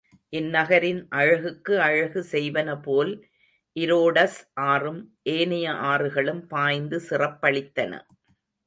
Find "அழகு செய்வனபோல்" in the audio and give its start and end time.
1.79-3.11